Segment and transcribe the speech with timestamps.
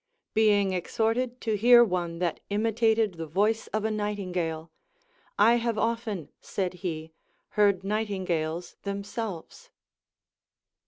[0.35, 4.71] Behig .exhorted to hear one that imitated the voice of a nightingale,
[5.37, 7.13] I have often, said he,
[7.49, 9.69] heard niiihtin^ales themselves.